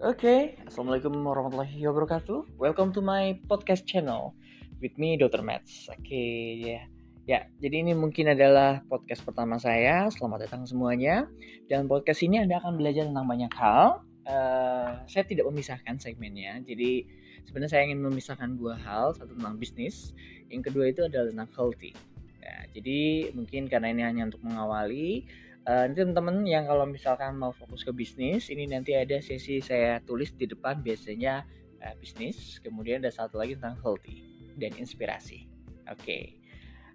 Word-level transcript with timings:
Oke, 0.00 0.56
assalamualaikum 0.64 1.12
warahmatullahi 1.12 1.76
wabarakatuh. 1.84 2.56
Welcome 2.56 2.88
to 2.96 3.04
my 3.04 3.36
podcast 3.52 3.84
channel 3.84 4.32
with 4.80 4.96
me, 4.96 5.20
Dr. 5.20 5.44
Mats. 5.44 5.92
Oke, 5.92 6.56
ya, 6.56 6.88
ya. 7.28 7.44
Jadi 7.60 7.84
ini 7.84 7.92
mungkin 7.92 8.32
adalah 8.32 8.80
podcast 8.88 9.20
pertama 9.28 9.60
saya. 9.60 10.08
Selamat 10.08 10.48
datang 10.48 10.64
semuanya. 10.64 11.28
Dan 11.68 11.84
podcast 11.84 12.24
ini 12.24 12.40
anda 12.40 12.64
akan 12.64 12.80
belajar 12.80 13.12
tentang 13.12 13.28
banyak 13.28 13.52
hal. 13.52 14.00
Uh, 14.24 15.04
saya 15.04 15.28
tidak 15.28 15.44
memisahkan 15.52 16.00
segmennya. 16.00 16.64
Jadi 16.64 17.04
sebenarnya 17.44 17.68
saya 17.68 17.92
ingin 17.92 18.00
memisahkan 18.00 18.56
dua 18.56 18.80
hal. 18.80 19.12
Satu 19.12 19.36
tentang 19.36 19.60
bisnis, 19.60 20.16
yang 20.48 20.64
kedua 20.64 20.88
itu 20.88 21.04
adalah 21.04 21.28
tentang 21.28 21.52
healthy. 21.52 21.92
Ya, 22.40 22.64
jadi 22.72 23.36
mungkin 23.36 23.68
karena 23.68 23.92
ini 23.92 24.00
hanya 24.00 24.32
untuk 24.32 24.40
mengawali 24.48 25.28
Uh, 25.68 25.84
nanti 25.84 26.00
teman-teman 26.00 26.48
yang 26.48 26.64
kalau 26.64 26.88
misalkan 26.88 27.36
mau 27.36 27.52
fokus 27.52 27.84
ke 27.84 27.92
bisnis, 27.92 28.48
ini 28.48 28.64
nanti 28.64 28.96
ada 28.96 29.20
sesi 29.20 29.60
saya 29.60 30.00
tulis 30.08 30.32
di 30.32 30.48
depan 30.48 30.80
biasanya 30.80 31.44
uh, 31.84 31.94
bisnis, 32.00 32.56
kemudian 32.64 33.04
ada 33.04 33.12
satu 33.12 33.36
lagi 33.36 33.60
tentang 33.60 33.76
healthy 33.84 34.24
dan 34.56 34.72
inspirasi. 34.80 35.44
Oke, 35.92 36.00
okay. 36.00 36.22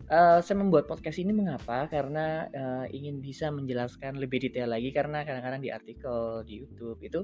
uh, 0.09 0.41
saya 0.41 0.57
membuat 0.57 0.89
podcast 0.89 1.21
ini 1.21 1.29
mengapa? 1.29 1.85
Karena 1.85 2.49
uh, 2.49 2.85
ingin 2.89 3.21
bisa 3.21 3.53
menjelaskan 3.53 4.17
lebih 4.17 4.41
detail 4.41 4.73
lagi 4.73 4.89
karena 4.89 5.21
kadang-kadang 5.21 5.61
di 5.61 5.69
artikel 5.69 6.41
di 6.41 6.65
YouTube 6.65 6.97
itu 7.05 7.21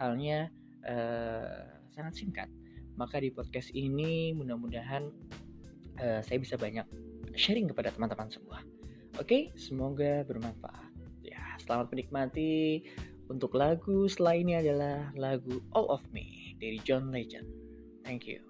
halnya 0.00 0.48
uh, 0.88 1.68
sangat 1.92 2.16
singkat. 2.16 2.48
Maka 2.96 3.20
di 3.20 3.28
podcast 3.28 3.70
ini 3.76 4.32
mudah-mudahan 4.32 5.04
uh, 6.00 6.20
saya 6.24 6.38
bisa 6.40 6.56
banyak 6.56 6.88
sharing 7.36 7.68
kepada 7.68 7.92
teman-teman 7.92 8.32
semua. 8.32 8.64
Oke, 9.20 9.50
semoga 9.58 10.22
bermanfaat. 10.24 10.87
Ya, 11.28 11.44
selamat 11.60 11.92
menikmati. 11.92 12.80
Untuk 13.28 13.52
lagu 13.60 14.08
ini 14.08 14.56
adalah 14.56 15.12
lagu 15.12 15.60
All 15.76 15.92
of 15.92 16.00
Me 16.08 16.56
dari 16.56 16.80
John 16.80 17.12
Legend. 17.12 17.44
Thank 18.00 18.24
you. 18.24 18.40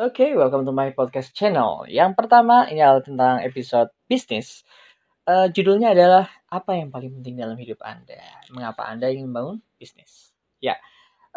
Oke, 0.00 0.24
okay, 0.24 0.30
welcome 0.32 0.64
to 0.64 0.72
my 0.72 0.88
podcast 0.96 1.36
channel. 1.36 1.84
Yang 1.84 2.16
pertama 2.16 2.64
ini 2.72 2.80
adalah 2.80 3.04
tentang 3.04 3.44
episode 3.44 3.92
bisnis. 4.08 4.64
Uh, 5.28 5.52
judulnya 5.52 5.92
adalah 5.92 6.32
apa 6.48 6.80
yang 6.80 6.88
paling 6.88 7.12
penting 7.20 7.36
dalam 7.36 7.60
hidup 7.60 7.84
Anda? 7.84 8.24
Mengapa 8.56 8.88
Anda 8.88 9.12
ingin 9.12 9.28
membangun 9.28 9.60
bisnis? 9.76 10.32
Ya, 10.64 10.80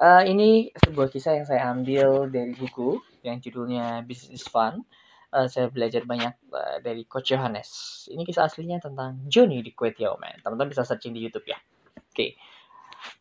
Uh, 0.02 0.26
ini 0.26 0.74
sebuah 0.82 1.14
kisah 1.14 1.38
yang 1.38 1.46
saya 1.46 1.70
ambil 1.70 2.26
dari 2.26 2.58
buku 2.58 2.98
yang 3.22 3.38
judulnya 3.38 4.02
Business 4.02 4.50
Fun. 4.50 4.82
Uh, 5.30 5.46
saya 5.46 5.70
belajar 5.70 6.10
banyak 6.10 6.34
uh, 6.50 6.82
dari 6.82 7.06
Coach 7.06 7.30
Johannes. 7.30 7.70
Ini 8.10 8.26
kisah 8.26 8.50
aslinya 8.50 8.82
tentang 8.82 9.22
Johnny 9.30 9.62
di 9.62 9.78
Kwetiao 9.78 10.18
Man. 10.18 10.42
Teman-teman 10.42 10.74
bisa 10.74 10.82
searching 10.82 11.14
di 11.14 11.22
YouTube 11.22 11.46
ya. 11.46 11.62
Oke. 11.94 12.02
Okay. 12.18 12.30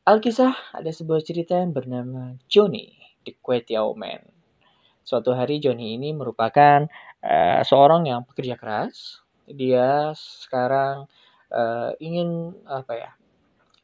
Alkisah 0.09 0.57
ada 0.73 0.89
sebuah 0.89 1.21
cerita 1.21 1.61
yang 1.61 1.77
bernama 1.77 2.41
Johnny 2.49 2.97
di 3.21 3.37
Kwetiao 3.37 3.93
Man. 3.93 4.25
Suatu 5.05 5.37
hari 5.37 5.61
Johnny 5.61 6.01
ini 6.01 6.17
merupakan 6.17 6.89
uh, 7.21 7.61
seorang 7.61 8.09
yang 8.09 8.25
pekerja 8.25 8.57
keras. 8.57 9.21
Dia 9.45 10.17
sekarang 10.17 11.05
uh, 11.53 11.93
ingin 12.01 12.57
apa 12.65 12.93
ya? 12.97 13.11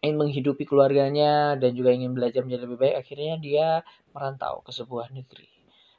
Ingin 0.07 0.17
menghidupi 0.23 0.63
keluarganya 0.63 1.59
dan 1.59 1.75
juga 1.75 1.91
ingin 1.91 2.15
belajar 2.15 2.47
menjadi 2.47 2.63
lebih 2.71 2.79
baik, 2.79 2.97
akhirnya 3.03 3.35
dia 3.43 3.69
merantau 4.15 4.63
ke 4.63 4.71
sebuah 4.71 5.11
negeri. 5.11 5.51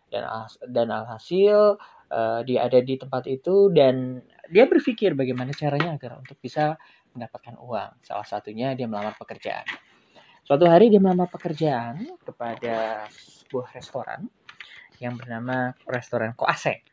Dan 0.08 0.24
dan 0.72 0.88
alhasil 0.88 1.76
uh, 2.08 2.40
dia 2.48 2.64
ada 2.64 2.80
di 2.80 2.96
tempat 2.96 3.28
itu 3.28 3.68
dan 3.76 4.24
dia 4.48 4.64
berpikir 4.64 5.12
bagaimana 5.20 5.52
caranya 5.52 6.00
agar 6.00 6.24
untuk 6.24 6.40
bisa 6.40 6.80
mendapatkan 7.12 7.60
uang. 7.60 8.00
Salah 8.08 8.24
satunya 8.24 8.72
dia 8.72 8.88
melamar 8.88 9.20
pekerjaan. 9.20 9.68
Suatu 10.48 10.64
hari 10.64 10.88
dia 10.88 11.04
melamar 11.04 11.28
pekerjaan 11.28 12.08
kepada 12.24 13.04
sebuah 13.12 13.76
restoran 13.76 14.32
yang 15.04 15.20
bernama 15.20 15.76
Restoran 15.84 16.32
Koase. 16.34 16.88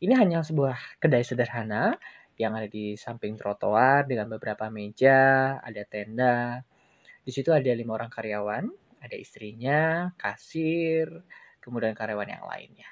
Ini 0.00 0.16
hanya 0.16 0.40
sebuah 0.40 1.00
kedai 1.00 1.22
sederhana 1.22 1.94
yang 2.34 2.58
ada 2.58 2.66
di 2.66 2.98
samping 2.98 3.38
trotoar 3.38 4.10
dengan 4.10 4.26
beberapa 4.34 4.66
meja, 4.70 5.56
ada 5.62 5.82
tenda. 5.86 6.62
Di 7.22 7.30
situ 7.30 7.54
ada 7.54 7.70
lima 7.70 7.94
orang 7.94 8.10
karyawan, 8.10 8.64
ada 9.00 9.16
istrinya, 9.16 10.10
kasir, 10.18 11.08
kemudian 11.62 11.94
karyawan 11.94 12.28
yang 12.28 12.44
lainnya. 12.44 12.88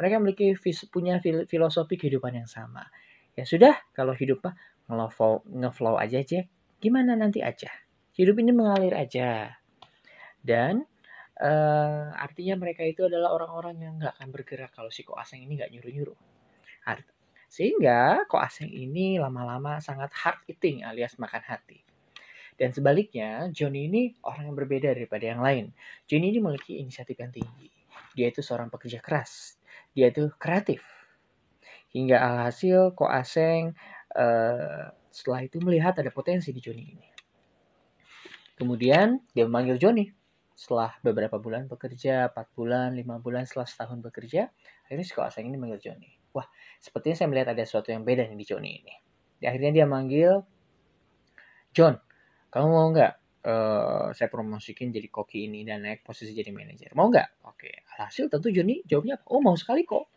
Mereka 0.00 0.16
memiliki 0.16 0.56
punya 0.88 1.20
filosofi 1.22 2.00
kehidupan 2.00 2.40
yang 2.40 2.48
sama. 2.48 2.88
Ya 3.36 3.44
sudah, 3.44 3.76
kalau 3.92 4.16
hidup 4.16 4.40
mah 4.40 4.56
ngeflow, 4.88 5.44
ngeflow 5.44 6.00
aja 6.00 6.24
aja. 6.24 6.48
Gimana 6.80 7.14
nanti 7.14 7.44
aja. 7.44 7.68
Hidup 8.16 8.40
ini 8.40 8.50
mengalir 8.56 8.96
aja. 8.96 9.60
Dan 10.40 10.88
uh, 11.36 12.08
artinya 12.16 12.56
mereka 12.56 12.80
itu 12.82 13.04
adalah 13.04 13.36
orang-orang 13.36 13.76
yang 13.76 13.92
nggak 14.00 14.16
akan 14.16 14.28
bergerak 14.32 14.72
kalau 14.72 14.88
si 14.88 15.04
koaseng 15.04 15.44
ini 15.44 15.60
nggak 15.60 15.70
nyuruh-nyuruh. 15.76 16.18
Sehingga 17.50 18.30
kok 18.30 18.38
asing 18.38 18.70
ini 18.70 19.18
lama-lama 19.18 19.82
sangat 19.82 20.14
hard 20.14 20.38
eating 20.46 20.86
alias 20.86 21.18
makan 21.18 21.42
hati. 21.42 21.82
Dan 22.54 22.70
sebaliknya, 22.70 23.50
Johnny 23.50 23.90
ini 23.90 24.14
orang 24.22 24.52
yang 24.52 24.56
berbeda 24.56 24.94
daripada 24.94 25.26
yang 25.26 25.42
lain. 25.42 25.74
Johnny 26.06 26.30
ini 26.30 26.38
memiliki 26.38 26.78
inisiatif 26.78 27.18
yang 27.18 27.34
tinggi. 27.34 27.72
Dia 28.14 28.30
itu 28.30 28.38
seorang 28.38 28.70
pekerja 28.70 29.02
keras. 29.02 29.58
Dia 29.96 30.14
itu 30.14 30.30
kreatif. 30.38 30.84
Hingga 31.90 32.22
alhasil 32.22 32.94
Ko 32.94 33.10
Aseng 33.10 33.74
uh, 34.14 34.92
setelah 35.10 35.42
itu 35.42 35.58
melihat 35.58 35.98
ada 35.98 36.12
potensi 36.14 36.54
di 36.54 36.62
Johnny 36.62 36.84
ini. 36.86 37.08
Kemudian 38.54 39.24
dia 39.34 39.48
memanggil 39.48 39.80
Johnny. 39.80 40.12
Setelah 40.52 40.92
beberapa 41.00 41.40
bulan 41.40 41.64
bekerja, 41.64 42.28
4 42.28 42.36
bulan, 42.52 42.92
5 42.92 43.24
bulan, 43.24 43.48
setelah 43.48 43.64
setahun 43.64 44.04
bekerja, 44.04 44.52
akhirnya 44.84 45.06
si 45.08 45.16
Ko 45.16 45.24
ini 45.24 45.56
memanggil 45.56 45.80
Johnny. 45.80 46.19
Wah, 46.30 46.46
sepertinya 46.78 47.16
saya 47.18 47.28
melihat 47.30 47.52
ada 47.52 47.62
sesuatu 47.66 47.90
yang 47.90 48.06
beda 48.06 48.26
nih 48.30 48.38
di 48.38 48.46
Johnny 48.46 48.70
ini. 48.82 48.94
Di 49.40 49.44
akhirnya 49.50 49.82
dia 49.82 49.86
manggil, 49.86 50.42
John, 51.74 51.98
kamu 52.50 52.66
mau 52.66 52.86
nggak 52.92 53.12
uh, 53.46 54.06
saya 54.14 54.28
promosikin 54.28 54.90
jadi 54.94 55.08
koki 55.10 55.46
ini 55.50 55.66
dan 55.66 55.86
naik 55.86 56.06
posisi 56.06 56.34
jadi 56.34 56.50
manajer? 56.54 56.92
Mau 56.94 57.10
nggak? 57.10 57.46
Oke, 57.50 57.82
hasil 57.98 58.30
tentu 58.30 58.50
Johnny 58.54 58.82
jawabnya, 58.86 59.18
oh 59.30 59.40
mau 59.42 59.54
sekali 59.58 59.82
kok. 59.86 60.10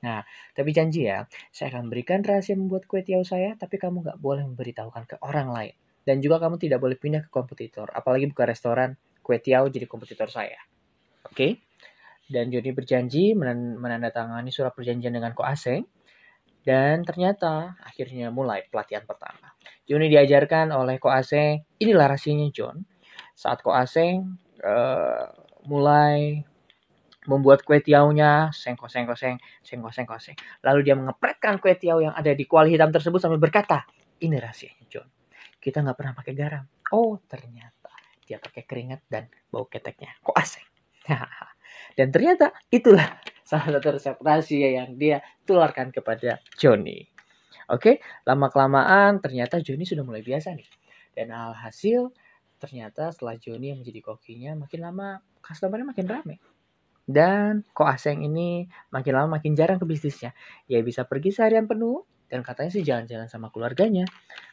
Nah, 0.00 0.24
tapi 0.56 0.72
janji 0.72 1.04
ya, 1.04 1.28
saya 1.52 1.76
akan 1.76 1.92
berikan 1.92 2.24
rahasia 2.24 2.56
membuat 2.56 2.88
kue 2.88 3.04
tiaw 3.04 3.20
saya, 3.20 3.52
tapi 3.60 3.76
kamu 3.76 4.00
nggak 4.00 4.18
boleh 4.18 4.48
memberitahukan 4.48 5.04
ke 5.04 5.16
orang 5.20 5.52
lain. 5.52 5.74
Dan 6.00 6.24
juga 6.24 6.40
kamu 6.40 6.56
tidak 6.56 6.80
boleh 6.80 6.96
pindah 6.96 7.28
ke 7.28 7.30
kompetitor, 7.30 7.92
apalagi 7.92 8.24
buka 8.32 8.48
restoran 8.48 8.96
kue 9.20 9.36
tiaw 9.36 9.68
jadi 9.68 9.84
kompetitor 9.84 10.32
saya. 10.32 10.56
Oke? 11.28 11.36
Okay? 11.36 11.50
Dan 12.30 12.54
Johnny 12.54 12.70
berjanji 12.70 13.34
menandatangani 13.34 14.54
surat 14.54 14.70
perjanjian 14.70 15.10
dengan 15.10 15.34
Ko 15.34 15.42
Aseng 15.42 15.82
dan 16.60 17.00
ternyata 17.08 17.80
akhirnya 17.80 18.28
mulai 18.28 18.68
pelatihan 18.68 19.04
pertama. 19.08 19.56
Juni 19.88 20.12
diajarkan 20.12 20.70
oleh 20.76 21.00
Ko 21.00 21.08
Aseng, 21.08 21.64
inilah 21.80 22.12
rahasianya 22.12 22.52
John. 22.52 22.84
Saat 23.32 23.64
Ko 23.64 23.72
Aseng 23.72 24.36
uh, 24.60 25.24
mulai 25.64 26.44
membuat 27.24 27.64
kue 27.64 27.80
tiaunya, 27.80 28.48
sengko 28.52 28.88
sengko 28.88 29.16
seng, 29.16 29.40
sengko 29.64 29.88
sengko 29.92 30.16
seng. 30.20 30.36
Lalu 30.64 30.80
dia 30.84 30.94
mengepretkan 30.96 31.60
kue 31.60 31.76
tiaw 31.76 32.00
yang 32.00 32.12
ada 32.12 32.32
di 32.32 32.44
kuali 32.44 32.72
hitam 32.72 32.92
tersebut 32.92 33.20
sambil 33.20 33.40
berkata, 33.40 33.88
ini 34.20 34.36
rahasianya 34.36 34.84
John. 34.88 35.08
Kita 35.60 35.80
nggak 35.80 35.96
pernah 35.96 36.14
pakai 36.16 36.32
garam. 36.36 36.64
Oh 36.92 37.20
ternyata 37.24 37.92
dia 38.24 38.36
pakai 38.36 38.68
keringat 38.68 39.08
dan 39.08 39.32
bau 39.48 39.64
keteknya. 39.64 40.12
Ko 40.20 40.36
Aseng. 40.36 40.64
dan 41.94 42.08
ternyata 42.14 42.54
itulah 42.70 43.18
salah 43.48 43.78
satu 43.78 43.88
resep 43.98 44.16
rahasia 44.22 44.68
yang 44.82 44.94
dia 44.94 45.22
tularkan 45.42 45.90
kepada 45.90 46.38
Johnny. 46.54 47.06
Oke, 47.70 48.02
lama 48.26 48.50
kelamaan 48.50 49.22
ternyata 49.22 49.62
Johnny 49.62 49.86
sudah 49.86 50.02
mulai 50.02 50.26
biasa 50.26 50.54
nih. 50.58 50.66
Dan 51.14 51.30
alhasil 51.30 52.10
ternyata 52.58 53.14
setelah 53.14 53.38
Johnny 53.38 53.70
yang 53.70 53.82
menjadi 53.82 54.00
kokinya 54.02 54.66
makin 54.66 54.80
lama 54.82 55.22
customernya 55.42 55.86
makin 55.86 56.06
ramai. 56.10 56.36
Dan 57.06 57.66
kok 57.74 57.90
Aseng 57.90 58.22
ini 58.22 58.66
makin 58.94 59.12
lama 59.14 59.38
makin 59.38 59.54
jarang 59.54 59.78
ke 59.78 59.86
bisnisnya. 59.86 60.34
Ya 60.66 60.82
bisa 60.82 61.06
pergi 61.06 61.34
seharian 61.34 61.66
penuh 61.66 62.06
dan 62.30 62.46
katanya 62.46 62.70
sih 62.70 62.82
jalan-jalan 62.86 63.26
sama 63.26 63.50
keluarganya. 63.50 64.06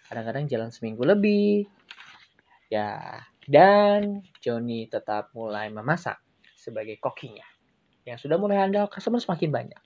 Kadang-kadang 0.09 0.49
jalan 0.49 0.69
seminggu 0.73 1.05
lebih. 1.05 1.69
Ya, 2.67 3.21
dan 3.47 4.27
Johnny 4.43 4.91
tetap 4.91 5.31
mulai 5.31 5.71
memasak 5.71 6.19
sebagai 6.67 6.99
kokinya 6.99 7.47
yang 8.03 8.19
sudah 8.19 8.35
mulai 8.35 8.59
handal 8.59 8.91
customer 8.91 9.23
semakin 9.23 9.51
banyak. 9.51 9.81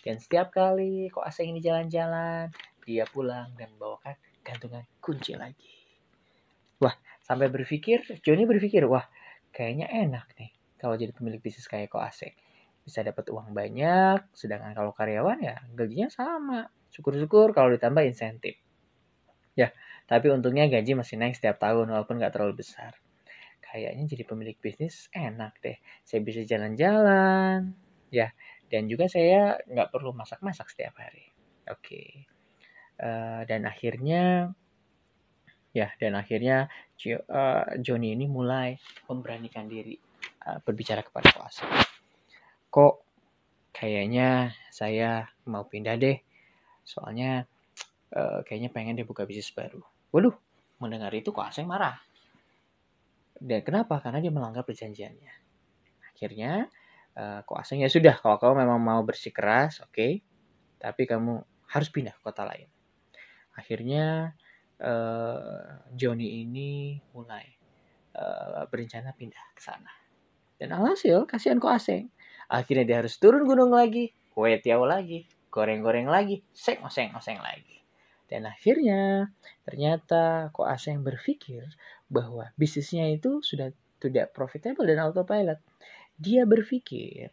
Dan 0.00 0.16
setiap 0.16 0.48
kali 0.48 1.12
kok 1.12 1.24
asing 1.24 1.52
ini 1.52 1.60
jalan-jalan, 1.60 2.48
dia 2.84 3.04
pulang 3.04 3.52
dan 3.60 3.72
membawakan 3.76 4.16
gantungan 4.40 4.84
kunci 5.02 5.36
lagi. 5.36 5.72
Wah, 6.78 6.94
sampai 7.24 7.52
berpikir, 7.52 8.04
Johnny 8.24 8.48
berpikir, 8.48 8.84
wah 8.86 9.04
kayaknya 9.50 9.88
enak 9.88 10.30
nih 10.36 10.52
kalau 10.76 10.94
jadi 10.94 11.10
pemilik 11.10 11.40
bisnis 11.40 11.66
kayak 11.66 11.92
kok 11.92 12.04
asing. 12.04 12.32
bisa 12.86 13.02
dapat 13.02 13.26
uang 13.34 13.50
banyak, 13.50 14.30
sedangkan 14.30 14.70
kalau 14.70 14.94
karyawan 14.94 15.42
ya 15.42 15.58
gajinya 15.74 16.06
sama. 16.06 16.70
Syukur-syukur 16.94 17.50
kalau 17.50 17.74
ditambah 17.74 17.98
insentif. 18.06 18.54
Ya, 19.58 19.74
tapi 20.06 20.30
untungnya 20.30 20.70
gaji 20.70 20.94
masih 20.94 21.18
naik 21.18 21.34
setiap 21.34 21.58
tahun 21.58 21.90
walaupun 21.90 22.22
nggak 22.22 22.30
terlalu 22.30 22.62
besar. 22.62 22.94
Kayaknya 23.66 24.04
jadi 24.06 24.24
pemilik 24.24 24.56
bisnis 24.62 25.10
enak 25.10 25.58
deh. 25.60 25.76
Saya 26.06 26.20
bisa 26.22 26.46
jalan-jalan, 26.46 27.74
ya. 28.14 28.30
Dan 28.66 28.86
juga 28.90 29.10
saya 29.10 29.58
nggak 29.66 29.90
perlu 29.90 30.14
masak-masak 30.14 30.70
setiap 30.70 30.98
hari. 30.98 31.28
Oke. 31.66 31.82
Okay. 31.82 32.08
Uh, 32.96 33.04
eh, 33.04 33.40
dan 33.44 33.68
akhirnya 33.68 34.54
ya 35.76 35.92
dan 36.00 36.16
akhirnya 36.16 36.72
uh, 37.04 37.68
ini 37.84 38.24
mulai 38.24 38.80
memberanikan 39.12 39.68
diri 39.68 39.92
uh, 40.48 40.56
berbicara 40.64 41.04
kepada 41.04 41.28
kuasa 41.36 41.68
kok 42.72 43.04
kayaknya 43.76 44.56
saya 44.72 45.28
mau 45.44 45.68
pindah 45.68 46.00
deh 46.00 46.16
soalnya 46.80 47.44
uh, 48.16 48.40
kayaknya 48.48 48.72
pengen 48.72 48.96
deh 48.96 49.04
buka 49.04 49.28
bisnis 49.28 49.52
baru 49.52 49.84
waduh 50.16 50.32
mendengar 50.80 51.12
itu 51.12 51.28
kok 51.28 51.44
Aseng 51.44 51.68
marah 51.68 52.00
dan 53.42 53.60
kenapa 53.62 54.00
karena 54.00 54.18
dia 54.20 54.32
melanggar 54.32 54.64
perjanjiannya 54.64 55.34
akhirnya 56.12 56.72
uh, 57.16 57.44
kok 57.44 57.58
Aseng 57.60 57.84
ya 57.84 57.90
sudah 57.92 58.16
kalau 58.16 58.40
kamu 58.40 58.64
memang 58.64 58.80
mau 58.80 59.00
bersikeras 59.04 59.84
oke 59.84 59.92
okay, 59.92 60.12
tapi 60.80 61.04
kamu 61.04 61.40
harus 61.72 61.88
pindah 61.92 62.16
ke 62.16 62.20
kota 62.24 62.48
lain 62.48 62.68
akhirnya 63.56 64.36
uh, 64.80 65.84
Joni 65.92 66.44
ini 66.44 67.00
mulai 67.16 67.56
uh, 68.16 68.64
berencana 68.68 69.12
pindah 69.16 69.46
ke 69.56 69.60
sana. 69.60 69.92
Dan 70.56 70.72
alhasil 70.72 71.28
kasihan 71.28 71.60
kok 71.60 71.72
aseng. 71.72 72.08
Akhirnya 72.48 72.84
dia 72.86 72.96
harus 73.04 73.18
turun 73.20 73.44
gunung 73.44 73.74
lagi, 73.74 74.14
kue 74.32 74.56
tiaw 74.62 74.86
lagi, 74.86 75.26
goreng-goreng 75.50 76.08
lagi, 76.08 76.40
seng 76.54 76.80
oseng 76.86 77.12
oseng 77.12 77.42
lagi. 77.42 77.82
Dan 78.26 78.46
akhirnya 78.48 79.30
ternyata 79.62 80.50
kok 80.50 80.66
aseng 80.66 81.02
berpikir 81.02 81.66
bahwa 82.06 82.50
bisnisnya 82.54 83.10
itu 83.10 83.42
sudah 83.42 83.70
tidak 83.98 84.30
profitable 84.32 84.86
dan 84.86 85.02
autopilot. 85.02 85.58
Dia 86.16 86.46
berpikir 86.46 87.32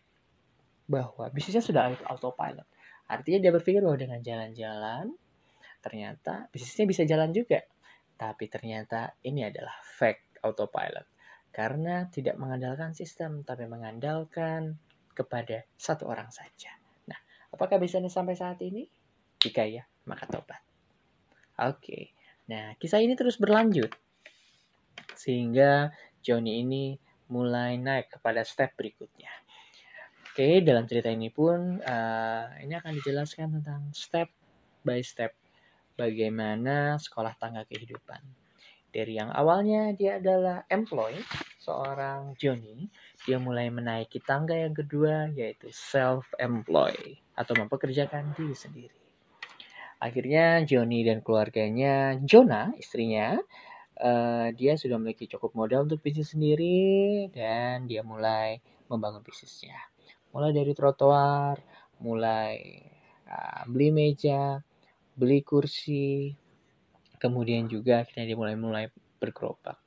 bahwa 0.89 1.29
bisnisnya 1.31 1.63
sudah 1.63 1.93
autopilot. 2.09 2.67
Artinya 3.07 3.39
dia 3.39 3.51
berpikir 3.53 3.83
bahwa 3.83 3.99
dengan 3.99 4.19
jalan-jalan 4.19 5.13
ternyata 5.83 6.47
bisnisnya 6.49 6.85
bisa 6.87 7.03
jalan 7.03 7.29
juga. 7.35 7.61
Tapi 8.15 8.47
ternyata 8.47 9.13
ini 9.27 9.43
adalah 9.43 9.75
fake 9.83 10.43
autopilot. 10.43 11.07
Karena 11.53 12.09
tidak 12.09 12.41
mengandalkan 12.41 12.97
sistem, 12.97 13.45
tapi 13.45 13.69
mengandalkan 13.69 14.73
kepada 15.13 15.61
satu 15.77 16.09
orang 16.09 16.33
saja. 16.33 16.73
Nah, 17.05 17.19
apakah 17.53 17.77
bisa 17.77 18.01
sampai 18.09 18.33
saat 18.33 18.57
ini? 18.65 18.89
Jika 19.37 19.61
ya, 19.69 19.85
maka 20.09 20.25
tobat. 20.25 20.61
Oke. 21.61 22.17
Nah, 22.49 22.73
kisah 22.81 23.05
ini 23.05 23.13
terus 23.13 23.37
berlanjut. 23.37 23.93
Sehingga 25.15 25.93
Johnny 26.23 26.61
ini 26.61 26.95
mulai 27.29 27.79
naik 27.79 28.19
kepada 28.19 28.45
step 28.45 28.77
berikutnya. 28.77 29.31
Oke, 30.33 30.65
dalam 30.65 30.89
cerita 30.89 31.13
ini 31.13 31.29
pun 31.29 31.77
uh, 31.77 32.45
ini 32.57 32.73
akan 32.73 32.97
dijelaskan 32.97 33.61
tentang 33.61 33.93
step 33.93 34.33
by 34.81 34.97
step 35.05 35.37
bagaimana 35.93 36.97
sekolah 36.97 37.37
tangga 37.37 37.63
kehidupan. 37.69 38.21
Dari 38.93 39.17
yang 39.17 39.33
awalnya 39.33 39.89
dia 39.97 40.21
adalah 40.21 40.65
employee, 40.69 41.25
seorang 41.57 42.37
Johnny, 42.37 42.85
dia 43.25 43.41
mulai 43.41 43.73
menaiki 43.73 44.21
tangga 44.21 44.53
yang 44.53 44.73
kedua 44.73 45.33
yaitu 45.33 45.73
self-employed 45.73 47.17
atau 47.33 47.53
mempekerjakan 47.57 48.37
diri 48.37 48.53
sendiri. 48.53 48.99
Akhirnya 49.97 50.61
Johnny 50.67 51.01
dan 51.01 51.25
keluarganya, 51.25 52.21
Jonah 52.21 52.75
istrinya, 52.77 53.39
uh, 53.99 54.49
dia 54.55 54.73
sudah 54.79 54.97
memiliki 54.97 55.29
cukup 55.29 55.53
modal 55.53 55.85
untuk 55.85 56.01
bisnis 56.01 56.33
sendiri 56.33 57.27
dan 57.29 57.85
dia 57.85 58.01
mulai 58.01 58.63
membangun 58.89 59.21
bisnisnya. 59.21 59.77
Mulai 60.33 60.55
dari 60.55 60.73
trotoar, 60.73 61.61
mulai 62.01 62.81
uh, 63.29 63.63
beli 63.69 63.93
meja, 63.93 64.61
beli 65.13 65.45
kursi, 65.45 66.33
kemudian 67.21 67.69
juga 67.69 68.01
akhirnya 68.01 68.33
dia 68.33 68.37
mulai 68.37 68.55
mulai 68.57 68.85
bergerobak. 69.21 69.77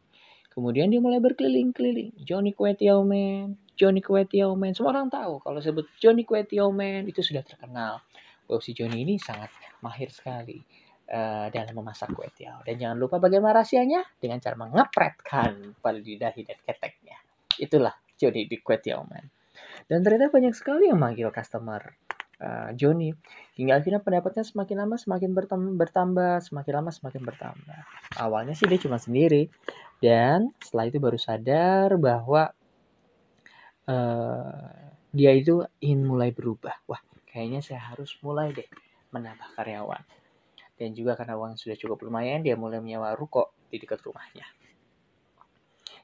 Kemudian 0.56 0.88
dia 0.88 1.05
mulai 1.05 1.20
berkeliling-keliling. 1.20 2.17
Johnny 2.25 2.56
Kwetiao 2.56 3.05
Man, 3.05 3.61
Johnny 3.76 4.00
Kwetiao 4.00 4.56
Man. 4.56 4.73
Semua 4.73 4.97
orang 4.97 5.12
tahu 5.12 5.44
kalau 5.44 5.61
sebut 5.61 5.85
Johnny 6.00 6.25
Kwetiao 6.25 6.73
Man 6.73 7.05
itu 7.05 7.20
sudah 7.20 7.44
terkenal. 7.44 8.00
Bahwa 8.49 8.62
si 8.64 8.73
Johnny 8.73 9.05
ini 9.05 9.20
sangat 9.20 9.52
mahir 9.85 10.09
sekali 10.09 10.64
uh, 11.11 11.47
dalam 11.50 11.75
memasak 11.75 12.12
kue 12.14 12.29
tiao. 12.35 12.62
Dan 12.62 12.79
jangan 12.79 12.97
lupa 12.99 13.17
bagaimana 13.23 13.62
rahasianya 13.62 14.03
dengan 14.19 14.38
cara 14.43 14.56
mengepretkan 14.58 15.79
pada 15.79 15.99
lidah 15.99 16.32
dan 16.35 16.58
keteknya. 16.62 17.17
Itulah 17.56 17.94
Johnny 18.17 18.47
di 18.47 18.56
kue 18.61 18.76
tiao 18.79 19.06
man. 19.06 19.26
Dan 19.87 20.03
ternyata 20.03 20.32
banyak 20.32 20.55
sekali 20.55 20.91
yang 20.91 20.99
manggil 20.99 21.31
customer 21.31 21.94
uh, 22.41 22.70
Joni 22.76 23.12
hingga 23.56 23.81
akhirnya 23.81 24.00
pendapatnya 24.03 24.44
semakin 24.44 24.76
lama 24.85 24.97
semakin 25.00 25.31
bertambah, 25.76 26.44
semakin 26.44 26.73
lama 26.75 26.91
semakin 26.93 27.23
bertambah. 27.25 27.81
Awalnya 28.20 28.52
sih 28.52 28.69
dia 28.69 28.81
cuma 28.81 29.00
sendiri 29.00 29.49
dan 30.00 30.52
setelah 30.61 30.85
itu 30.91 30.99
baru 31.00 31.19
sadar 31.20 31.97
bahwa 31.97 32.52
uh, 33.88 34.69
dia 35.17 35.32
itu 35.32 35.64
ingin 35.81 36.05
mulai 36.05 36.31
berubah. 36.35 36.76
Wah, 36.85 37.00
kayaknya 37.25 37.64
saya 37.64 37.81
harus 37.81 38.12
mulai 38.20 38.52
deh 38.52 38.69
menambah 39.14 39.56
karyawan. 39.56 40.02
Dan 40.76 40.93
juga 40.93 41.17
karena 41.17 41.40
uang 41.40 41.56
sudah 41.56 41.76
cukup 41.76 42.05
lumayan, 42.05 42.44
dia 42.44 42.52
mulai 42.52 42.84
menyewa 42.84 43.17
ruko 43.17 43.56
di 43.73 43.81
dekat 43.81 44.05
rumahnya. 44.05 44.44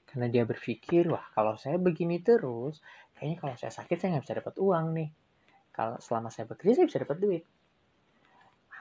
Karena 0.09 0.29
dia 0.29 0.45
berpikir, 0.45 1.09
wah 1.09 1.25
kalau 1.33 1.57
saya 1.57 1.77
begini 1.77 2.21
terus, 2.21 2.81
kayaknya 3.17 3.37
kalau 3.41 3.55
saya 3.57 3.73
sakit 3.73 3.97
saya 3.97 4.09
nggak 4.17 4.25
bisa 4.25 4.37
dapat 4.41 4.55
uang 4.61 4.87
nih. 4.97 5.11
Kalau 5.73 5.97
selama 6.01 6.29
saya 6.29 6.45
bekerja 6.49 6.85
saya 6.85 6.87
bisa 6.89 7.01
dapat 7.01 7.19
duit. 7.21 7.45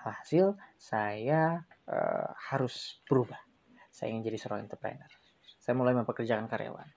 Hasil 0.03 0.59
saya 0.75 1.63
uh, 1.87 2.29
harus 2.51 2.99
berubah. 3.07 3.39
Saya 3.91 4.11
ingin 4.11 4.27
jadi 4.27 4.37
seorang 4.43 4.67
entrepreneur. 4.67 5.11
Saya 5.59 5.75
mulai 5.77 5.95
mempekerjakan 5.95 6.51
karyawan. 6.51 6.89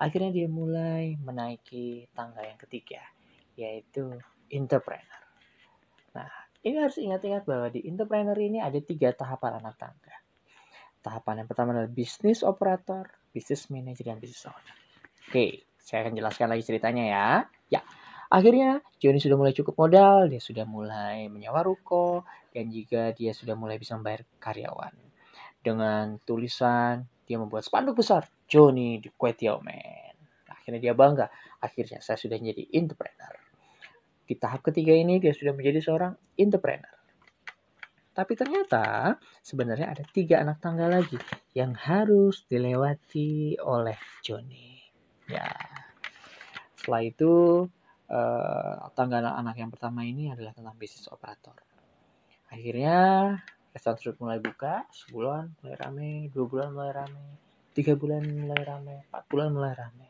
Akhirnya 0.00 0.30
dia 0.32 0.48
mulai 0.48 1.20
menaiki 1.20 2.08
tangga 2.16 2.40
yang 2.40 2.56
ketiga 2.56 3.04
yaitu 3.54 4.18
entrepreneur. 4.50 5.22
Nah 6.14 6.43
ini 6.64 6.76
harus 6.80 6.96
ingat-ingat 6.96 7.44
bahwa 7.44 7.68
di 7.68 7.84
entrepreneur 7.84 8.36
ini 8.40 8.58
ada 8.58 8.80
tiga 8.80 9.12
tahapan 9.12 9.60
anak 9.62 9.76
tangga 9.76 10.14
tahapan 11.04 11.44
yang 11.44 11.48
pertama 11.48 11.76
adalah 11.76 11.92
bisnis 11.92 12.40
operator 12.40 13.06
bisnis 13.30 13.68
manager 13.68 14.08
dan 14.08 14.18
bisnis 14.18 14.48
owner 14.48 14.76
oke 15.28 15.46
saya 15.78 16.08
akan 16.08 16.16
jelaskan 16.16 16.48
lagi 16.48 16.64
ceritanya 16.64 17.04
ya 17.04 17.26
ya 17.68 17.82
Akhirnya 18.34 18.82
Johnny 18.98 19.22
sudah 19.22 19.38
mulai 19.38 19.54
cukup 19.54 19.78
modal, 19.78 20.26
dia 20.26 20.42
sudah 20.42 20.66
mulai 20.66 21.30
menyewa 21.30 21.62
ruko, 21.62 22.26
dan 22.50 22.66
juga 22.66 23.14
dia 23.14 23.30
sudah 23.30 23.54
mulai 23.54 23.78
bisa 23.78 23.94
membayar 23.94 24.26
karyawan. 24.42 24.90
Dengan 25.62 26.18
tulisan, 26.26 27.06
dia 27.30 27.38
membuat 27.38 27.62
spanduk 27.62 28.02
besar, 28.02 28.26
Johnny 28.50 28.98
di 28.98 29.06
Kwetiao 29.14 29.62
Man. 29.62 30.18
Akhirnya 30.50 30.80
dia 30.80 30.94
bangga, 30.98 31.30
akhirnya 31.60 32.02
saya 32.02 32.18
sudah 32.18 32.34
menjadi 32.40 32.64
entrepreneur. 32.74 33.43
Di 34.24 34.34
tahap 34.40 34.64
ketiga 34.64 34.96
ini 34.96 35.20
dia 35.20 35.36
sudah 35.36 35.52
menjadi 35.52 35.80
seorang 35.84 36.12
entrepreneur. 36.40 36.96
Tapi 38.14 38.32
ternyata 38.38 39.18
sebenarnya 39.42 39.90
ada 39.90 40.04
tiga 40.06 40.38
anak 40.38 40.62
tangga 40.62 40.86
lagi 40.86 41.18
yang 41.50 41.74
harus 41.74 42.46
dilewati 42.46 43.58
oleh 43.58 43.98
Johnny. 44.22 44.78
Ya, 45.26 45.50
setelah 46.78 47.02
itu 47.02 47.32
uh, 48.12 48.86
tangga 48.94 49.18
anak-anak 49.18 49.56
yang 49.58 49.70
pertama 49.74 50.00
ini 50.06 50.30
adalah 50.30 50.54
tentang 50.54 50.78
bisnis 50.78 51.10
operator. 51.10 51.58
Akhirnya 52.54 52.96
restoran 53.74 53.96
tersebut 53.98 54.18
mulai 54.22 54.38
buka, 54.38 54.86
sebulan 54.94 55.58
mulai 55.58 55.76
rame, 55.80 56.12
dua 56.30 56.46
bulan 56.46 56.68
mulai 56.70 56.92
rame, 56.94 57.26
tiga 57.74 57.98
bulan 57.98 58.22
mulai 58.22 58.62
rame, 58.62 58.96
empat 59.10 59.24
bulan 59.26 59.48
mulai 59.50 59.74
rame. 59.74 60.06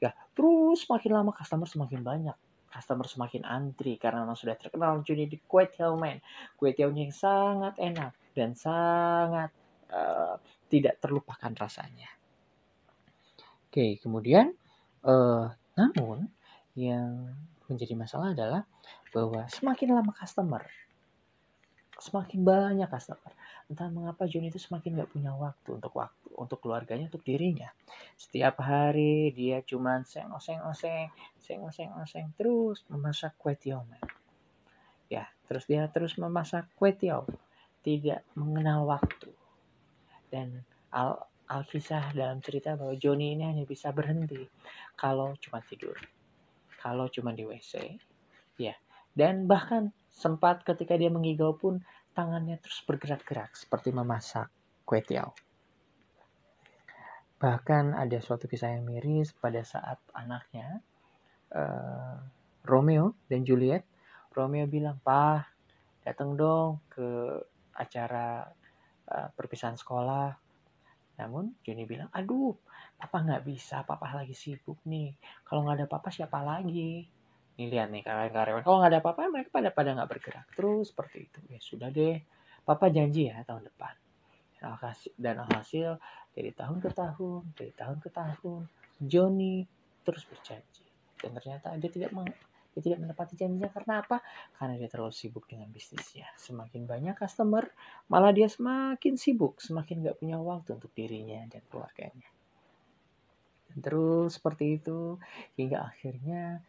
Ya, 0.00 0.16
terus 0.32 0.88
semakin 0.88 1.10
lama 1.12 1.36
customer 1.36 1.68
semakin 1.68 2.00
banyak. 2.00 2.36
Customer 2.76 3.08
semakin 3.08 3.42
antri 3.48 3.96
karena 3.96 4.22
memang 4.22 4.36
sudah 4.36 4.52
terkenal 4.54 5.00
jadi 5.00 5.24
di 5.24 5.40
kue 5.40 5.64
tiao 5.64 5.96
man. 5.96 6.20
Kue 6.60 6.76
tiaonya 6.76 7.08
yang 7.08 7.16
sangat 7.16 7.74
enak 7.80 8.12
dan 8.36 8.52
sangat 8.52 9.50
uh, 9.88 10.36
tidak 10.68 11.00
terlupakan 11.00 11.52
rasanya. 11.56 12.12
Oke, 13.66 13.96
kemudian 14.00 14.52
uh, 15.08 15.48
namun 15.72 16.28
yang 16.76 17.32
menjadi 17.66 17.96
masalah 17.96 18.36
adalah 18.36 18.62
bahwa 19.10 19.48
semakin 19.48 19.96
lama 19.96 20.12
customer 20.12 20.68
semakin 22.00 22.44
banyak 22.44 22.88
customer. 22.88 23.32
Entah 23.66 23.90
mengapa 23.90 24.30
Joni 24.30 24.54
itu 24.54 24.62
semakin 24.62 25.02
nggak 25.02 25.10
punya 25.10 25.34
waktu 25.34 25.74
untuk 25.74 25.94
waktu 25.98 26.26
untuk 26.36 26.62
keluarganya, 26.62 27.08
untuk 27.10 27.24
dirinya. 27.26 27.72
Setiap 28.14 28.60
hari 28.62 29.32
dia 29.34 29.64
cuma 29.64 30.04
seng 30.06 30.30
oseng 30.30 30.62
oseng, 30.68 31.10
seng 31.40 31.64
oseng 31.64 31.90
oseng 31.98 32.30
terus 32.36 32.84
memasak 32.92 33.34
kue 33.40 33.56
tiaw. 33.58 33.82
Ya, 35.10 35.26
terus 35.50 35.66
dia 35.66 35.88
terus 35.90 36.14
memasak 36.20 36.70
kue 36.78 36.94
tiaw, 36.94 37.26
tidak 37.82 38.22
mengenal 38.38 38.86
waktu. 38.86 39.32
Dan 40.30 40.62
al 40.94 41.26
Alkisah 41.46 42.10
dalam 42.10 42.42
cerita 42.42 42.74
bahwa 42.74 42.98
Joni 42.98 43.38
ini 43.38 43.46
hanya 43.46 43.62
bisa 43.62 43.94
berhenti 43.94 44.50
kalau 44.98 45.30
cuma 45.38 45.62
tidur, 45.62 45.94
kalau 46.82 47.06
cuma 47.06 47.30
di 47.30 47.46
WC, 47.46 48.02
ya. 48.58 48.74
Dan 49.14 49.46
bahkan 49.46 49.94
sempat 50.10 50.66
ketika 50.66 50.98
dia 50.98 51.06
mengigau 51.06 51.54
pun 51.54 51.86
tangannya 52.16 52.56
terus 52.56 52.80
bergerak-gerak 52.88 53.52
seperti 53.52 53.92
memasak 53.92 54.48
kue 54.88 55.04
tiaw. 55.04 55.28
Bahkan 57.36 57.92
ada 57.92 58.16
suatu 58.24 58.48
kisah 58.48 58.72
yang 58.72 58.88
miris 58.88 59.36
pada 59.36 59.60
saat 59.60 60.00
anaknya 60.16 60.80
uh, 61.52 62.16
Romeo 62.64 63.12
dan 63.28 63.44
Juliet, 63.44 63.84
Romeo 64.32 64.64
bilang, 64.64 64.96
"Pak, 65.04 65.44
datang 66.00 66.32
dong 66.32 66.80
ke 66.88 67.36
acara 67.76 68.48
uh, 69.12 69.28
perpisahan 69.36 69.76
sekolah 69.76 70.46
namun 71.16 71.56
Joni 71.64 71.88
bilang, 71.88 72.12
aduh, 72.12 72.52
papa 73.00 73.24
nggak 73.24 73.44
bisa, 73.48 73.82
papa 73.88 74.12
lagi 74.12 74.36
sibuk 74.36 74.76
nih. 74.84 75.16
Kalau 75.48 75.64
nggak 75.64 75.76
ada 75.82 75.88
papa 75.88 76.12
siapa 76.12 76.44
lagi? 76.44 77.08
Nih 77.56 77.72
lihat 77.72 77.88
nih 77.88 78.04
karyawan-karyawan, 78.04 78.62
kalau 78.64 78.76
nggak 78.84 78.92
ada 78.92 79.00
papa 79.00 79.32
mereka 79.32 79.48
pada 79.48 79.70
pada 79.72 79.90
nggak 79.96 80.08
bergerak 80.12 80.46
terus 80.52 80.92
seperti 80.92 81.28
itu. 81.28 81.40
Ya 81.48 81.60
sudah 81.60 81.88
deh, 81.88 82.20
papa 82.68 82.92
janji 82.92 83.32
ya 83.32 83.40
tahun 83.48 83.64
depan. 83.72 83.94
Dan 85.16 85.36
alhasil 85.40 85.96
dari 86.36 86.50
tahun 86.52 86.78
ke 86.84 86.90
tahun, 86.92 87.42
dari 87.56 87.72
tahun 87.72 87.98
ke 88.02 88.08
tahun, 88.12 88.60
Joni 89.00 89.64
terus 90.04 90.24
berjanji. 90.28 90.84
Dan 91.16 91.32
ternyata 91.36 91.72
dia 91.80 91.90
tidak 91.92 92.12
dia 92.76 92.92
tidak 92.92 93.08
menepati 93.08 93.40
janjinya 93.40 93.72
karena 93.72 94.04
apa? 94.04 94.20
Karena 94.52 94.76
dia 94.76 94.84
terlalu 94.92 95.16
sibuk 95.16 95.48
dengan 95.48 95.72
bisnisnya. 95.72 96.28
Semakin 96.36 96.84
banyak 96.84 97.16
customer, 97.16 97.64
malah 98.12 98.36
dia 98.36 98.52
semakin 98.52 99.16
sibuk, 99.16 99.64
semakin 99.64 100.04
gak 100.04 100.20
punya 100.20 100.36
waktu 100.36 100.76
untuk 100.76 100.92
dirinya 100.92 101.40
dan 101.48 101.64
keluarganya. 101.72 102.28
Dan 103.72 103.80
terus 103.80 104.36
seperti 104.36 104.76
itu 104.76 105.16
hingga 105.56 105.88
akhirnya 105.88 106.60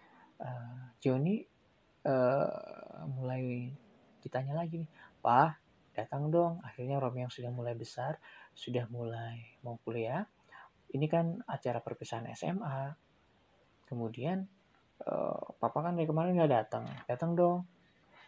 uh, 0.41 0.93
Joni 1.01 1.41
uh, 2.07 3.03
mulai 3.07 3.71
ditanya 4.21 4.57
lagi 4.57 4.81
nih, 4.81 4.89
Pak, 5.21 5.49
datang 5.93 6.29
dong. 6.29 6.59
Akhirnya 6.61 7.01
Romeo 7.01 7.25
yang 7.25 7.33
sudah 7.33 7.51
mulai 7.53 7.73
besar, 7.73 8.21
sudah 8.53 8.85
mulai 8.89 9.57
mau 9.65 9.77
kuliah. 9.81 10.25
Ini 10.93 11.05
kan 11.09 11.41
acara 11.45 11.83
perpisahan 11.83 12.29
SMA. 12.33 12.95
Kemudian 13.87 14.45
uh, 15.05 15.57
papa 15.57 15.83
kan 15.83 15.95
dari 15.95 16.07
kemarin 16.07 16.37
nggak 16.37 16.53
datang. 16.53 16.85
Datang 17.05 17.33
dong. 17.35 17.65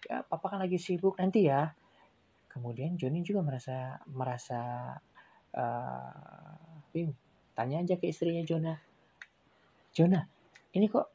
Ya 0.08 0.24
papa 0.24 0.56
kan 0.56 0.60
lagi 0.60 0.78
sibuk. 0.80 1.18
Nanti 1.20 1.48
ya. 1.48 1.72
Kemudian 2.50 2.98
Joni 2.98 3.22
juga 3.22 3.46
merasa 3.46 4.02
merasa 4.10 4.94
uh, 5.54 6.58
bingung. 6.92 7.16
Tanya 7.54 7.84
aja 7.84 7.96
ke 8.00 8.10
istrinya 8.10 8.42
Jona. 8.44 8.76
Jona 9.94 10.22
ini 10.74 10.86
kok 10.86 11.08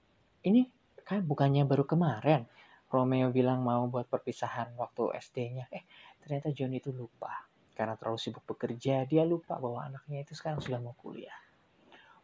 ini 0.45 0.67
kan 1.05 1.23
bukannya 1.23 1.69
baru 1.69 1.85
kemarin 1.85 2.49
Romeo 2.89 3.31
bilang 3.31 3.61
mau 3.61 3.87
buat 3.87 4.09
perpisahan 4.09 4.75
waktu 4.77 5.15
SD-nya 5.21 5.69
eh 5.71 5.85
ternyata 6.25 6.51
Joni 6.51 6.81
itu 6.81 6.91
lupa 6.91 7.45
karena 7.77 7.95
terlalu 8.01 8.19
sibuk 8.19 8.45
bekerja 8.49 9.05
dia 9.05 9.23
lupa 9.23 9.61
bahwa 9.61 9.85
anaknya 9.85 10.25
itu 10.25 10.33
sekarang 10.33 10.65
sudah 10.65 10.81
mau 10.81 10.97
kuliah 10.97 11.37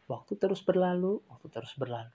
waktu 0.09 0.35
terus 0.35 0.65
berlalu 0.65 1.21
waktu 1.29 1.47
terus 1.47 1.77
berlalu 1.77 2.11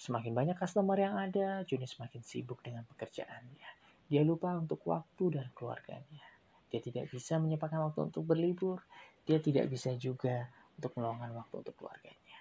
Semakin 0.00 0.32
banyak 0.32 0.56
customer 0.56 0.96
yang 0.96 1.12
ada, 1.20 1.60
Juni 1.68 1.84
semakin 1.84 2.24
sibuk 2.24 2.64
dengan 2.64 2.88
pekerjaannya. 2.88 3.68
Dia 4.08 4.24
lupa 4.24 4.56
untuk 4.56 4.80
waktu 4.88 5.36
dan 5.36 5.52
keluarganya. 5.52 6.24
Dia 6.72 6.80
tidak 6.80 7.12
bisa 7.12 7.36
menyempatkan 7.36 7.84
waktu 7.84 8.08
untuk 8.08 8.24
berlibur. 8.24 8.80
Dia 9.28 9.44
tidak 9.44 9.68
bisa 9.68 9.92
juga 10.00 10.48
untuk 10.80 10.96
meluangkan 10.96 11.36
waktu 11.36 11.54
untuk 11.60 11.76
keluarganya. 11.76 12.40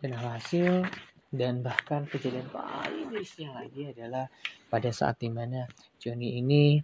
Dan 0.00 0.16
hasil 0.16 0.88
dan 1.30 1.62
bahkan 1.62 2.10
kejadian 2.10 2.50
paling 2.50 3.06
mirisnya 3.06 3.54
lagi 3.54 3.94
adalah 3.94 4.26
pada 4.66 4.90
saat 4.90 5.22
di 5.22 5.30
mana 5.30 5.62
Joni 6.02 6.42
ini 6.42 6.82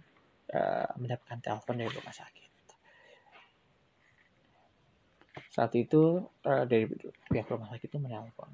uh, 0.55 0.87
mendapatkan 0.95 1.43
telepon 1.43 1.75
dari 1.75 1.91
rumah 1.91 2.15
sakit. 2.15 2.47
Saat 5.51 5.75
itu 5.75 6.23
uh, 6.23 6.63
dari 6.63 6.87
pihak 7.27 7.51
rumah 7.51 7.67
sakit 7.67 7.91
itu 7.91 7.99
menelpon 7.99 8.49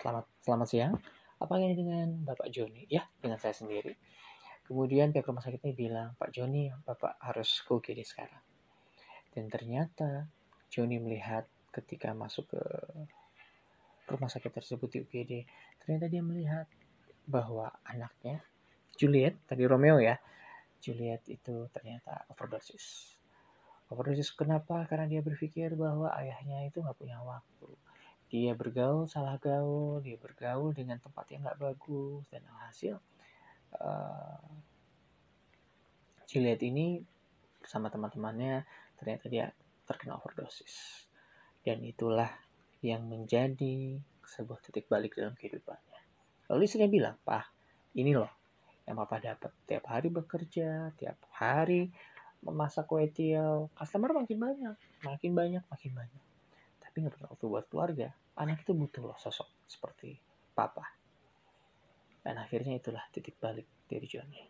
Selamat 0.00 0.26
selamat 0.40 0.68
siang. 0.68 0.94
Apa 1.38 1.60
ini 1.60 1.76
dengan 1.76 2.24
Bapak 2.24 2.48
Joni? 2.48 2.88
Ya, 2.88 3.04
dengan 3.20 3.36
saya 3.36 3.52
sendiri. 3.52 3.94
Kemudian 4.64 5.12
pihak 5.12 5.28
rumah 5.28 5.44
sakitnya 5.44 5.76
bilang, 5.76 6.08
Pak 6.16 6.32
Joni, 6.32 6.72
Bapak 6.72 7.20
harus 7.20 7.60
ke 7.60 7.70
UGD 7.74 8.00
sekarang. 8.06 8.40
Dan 9.36 9.52
ternyata 9.52 10.24
Joni 10.72 10.96
melihat 10.96 11.44
ketika 11.68 12.16
masuk 12.16 12.48
ke 12.48 12.62
rumah 14.10 14.28
sakit 14.28 14.50
tersebut 14.50 14.88
di 14.90 14.98
UGD, 15.06 15.32
ternyata 15.82 16.06
dia 16.10 16.22
melihat 16.22 16.66
bahwa 17.24 17.70
anaknya, 17.86 18.42
Juliet, 18.98 19.38
tadi 19.46 19.64
Romeo 19.64 20.02
ya, 20.02 20.18
Juliet 20.82 21.22
itu 21.30 21.70
ternyata 21.70 22.26
overdosis. 22.28 23.16
Overdosis 23.88 24.34
kenapa? 24.34 24.82
Karena 24.90 25.06
dia 25.06 25.22
berpikir 25.22 25.78
bahwa 25.78 26.10
ayahnya 26.18 26.66
itu 26.66 26.82
nggak 26.82 26.98
punya 26.98 27.22
waktu 27.22 27.70
dia 28.30 28.54
bergaul 28.54 29.10
salah 29.10 29.34
gaul 29.42 29.98
dia 29.98 30.14
bergaul 30.14 30.70
dengan 30.70 31.02
tempat 31.02 31.26
yang 31.34 31.42
nggak 31.42 31.58
bagus 31.58 32.22
dan 32.30 32.46
alhasil 32.46 33.02
uh, 33.74 34.38
Juliet 36.30 36.62
ini 36.62 37.02
bersama 37.58 37.90
teman-temannya 37.90 38.62
ternyata 39.02 39.26
dia 39.26 39.50
terkena 39.82 40.22
overdosis 40.22 41.04
dan 41.66 41.82
itulah 41.82 42.30
yang 42.80 43.04
menjadi 43.06 44.00
sebuah 44.24 44.60
titik 44.64 44.86
balik 44.88 45.16
dalam 45.18 45.36
kehidupannya. 45.36 46.00
Lalu 46.50 46.62
istrinya 46.66 46.90
bilang 46.90 47.16
pak 47.22 47.46
ini 47.96 48.16
loh 48.16 48.30
yang 48.88 48.96
papa 48.98 49.20
dapat. 49.20 49.52
Tiap 49.68 49.84
hari 49.86 50.08
bekerja 50.08 50.94
tiap 50.96 51.18
hari 51.36 51.92
memasak 52.40 52.88
kue 52.88 53.04
tiaw. 53.10 53.68
Customer 53.76 54.16
makin 54.16 54.38
banyak 54.40 54.76
makin 55.04 55.32
banyak 55.36 55.64
makin 55.68 55.90
banyak. 55.92 56.22
Tapi 56.80 56.94
nggak 57.04 57.14
pernah 57.18 57.28
waktu 57.32 57.46
buat 57.46 57.66
keluarga. 57.68 58.08
Anak 58.40 58.64
itu 58.64 58.72
butuh 58.72 59.04
loh 59.04 59.18
sosok 59.20 59.46
seperti 59.68 60.16
papa. 60.56 60.88
Dan 62.20 62.40
akhirnya 62.40 62.76
itulah 62.76 63.04
titik 63.12 63.36
balik 63.40 63.68
dari 63.88 64.06
Johnny. 64.08 64.42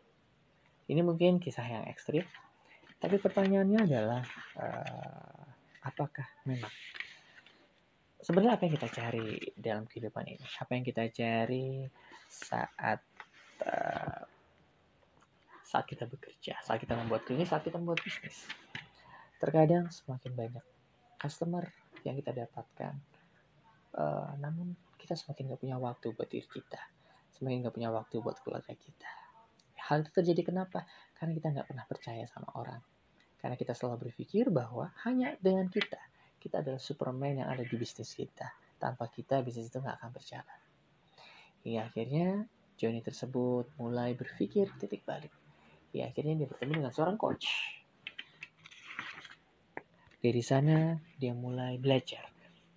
Ini 0.91 1.01
mungkin 1.07 1.39
kisah 1.39 1.67
yang 1.67 1.85
ekstrim 1.87 2.27
tapi 3.01 3.17
pertanyaannya 3.17 3.81
adalah 3.81 4.23
uh, 4.61 5.45
apakah 5.89 6.29
memang 6.45 6.69
sebenarnya 8.21 8.57
apa 8.57 8.63
yang 8.69 8.75
kita 8.77 8.89
cari 8.93 9.29
dalam 9.57 9.85
kehidupan 9.89 10.25
ini 10.29 10.47
apa 10.61 10.71
yang 10.77 10.85
kita 10.85 11.03
cari 11.13 11.89
saat 12.29 13.01
uh, 13.65 14.23
saat 15.65 15.87
kita 15.87 16.05
bekerja 16.07 16.61
saat 16.63 16.79
kita 16.83 16.95
membuat 16.99 17.25
klinis 17.25 17.49
saat 17.49 17.65
kita 17.65 17.81
membuat 17.81 18.03
bisnis 18.05 18.45
terkadang 19.41 19.89
semakin 19.89 20.37
banyak 20.37 20.65
customer 21.21 21.69
yang 22.05 22.17
kita 22.17 22.33
dapatkan. 22.33 22.97
Uh, 23.93 24.33
namun 24.41 24.73
kita 24.97 25.13
semakin 25.13 25.53
gak 25.53 25.61
punya 25.61 25.77
waktu 25.77 26.17
buat 26.17 26.29
diri 26.33 26.49
kita, 26.49 26.81
semakin 27.37 27.69
gak 27.69 27.75
punya 27.77 27.93
waktu 27.93 28.17
buat 28.25 28.41
keluarga 28.41 28.73
kita. 28.73 29.11
Hal 29.91 30.07
itu 30.07 30.11
terjadi 30.15 30.55
kenapa? 30.55 30.87
Karena 31.19 31.35
kita 31.35 31.51
nggak 31.51 31.67
pernah 31.67 31.85
percaya 31.89 32.23
sama 32.31 32.47
orang. 32.55 32.79
Karena 33.43 33.59
kita 33.59 33.75
selalu 33.75 34.07
berpikir 34.07 34.47
bahwa 34.53 34.95
hanya 35.03 35.35
dengan 35.43 35.67
kita, 35.67 35.99
kita 36.41 36.65
adalah 36.65 36.81
Superman 36.81 37.45
yang 37.45 37.49
ada 37.53 37.63
di 37.63 37.77
bisnis 37.77 38.17
kita. 38.17 38.49
Tanpa 38.81 39.13
kita, 39.13 39.45
bisnis 39.45 39.69
itu 39.69 39.79
nggak 39.79 40.01
akan 40.01 40.11
berjalan. 40.11 40.61
Hingga 41.63 41.81
akhirnya 41.93 42.29
Johnny 42.81 43.05
tersebut 43.05 43.69
mulai 43.77 44.17
berpikir 44.17 44.73
titik 44.81 45.05
balik. 45.05 45.31
Ya 45.93 46.09
akhirnya 46.09 46.41
dia 46.41 46.49
bertemu 46.49 46.81
dengan 46.81 46.93
seorang 46.97 47.21
coach 47.21 47.77
dari 50.21 50.45
sana 50.45 51.01
dia 51.17 51.33
mulai 51.33 51.81
belajar 51.81 52.29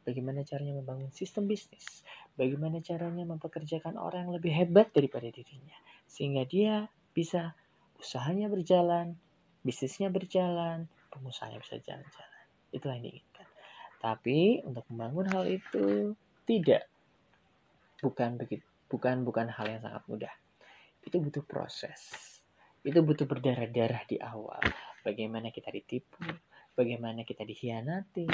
bagaimana 0.08 0.44
caranya 0.48 0.80
membangun 0.80 1.12
sistem 1.12 1.48
bisnis, 1.48 2.04
bagaimana 2.36 2.80
caranya 2.84 3.24
mempekerjakan 3.24 4.00
orang 4.00 4.28
yang 4.28 4.34
lebih 4.36 4.52
hebat 4.52 4.92
daripada 4.92 5.28
dirinya, 5.32 5.76
sehingga 6.08 6.44
dia 6.44 6.88
bisa 7.16 7.56
usahanya 8.00 8.52
berjalan, 8.52 9.16
bisnisnya 9.64 10.12
berjalan, 10.12 10.92
pengusahanya 11.12 11.60
bisa 11.64 11.80
jalan-jalan. 11.80 12.44
Itulah 12.76 13.00
yang 13.00 13.06
diinginkan. 13.12 13.33
Tapi 14.04 14.60
untuk 14.68 14.84
membangun 14.92 15.32
hal 15.32 15.48
itu 15.48 16.12
tidak 16.44 16.92
bukan 18.04 18.36
begitu 18.36 18.68
bukan 18.94 19.26
bukan 19.26 19.50
hal 19.50 19.66
yang 19.66 19.82
sangat 19.82 20.06
mudah. 20.06 20.34
Itu 21.02 21.18
butuh 21.18 21.42
proses. 21.42 22.14
Itu 22.86 23.02
butuh 23.02 23.26
berdarah-darah 23.26 24.06
di 24.06 24.22
awal. 24.22 24.62
Bagaimana 25.02 25.50
kita 25.50 25.74
ditipu, 25.74 26.22
bagaimana 26.78 27.26
kita 27.26 27.42
dikhianati 27.42 28.30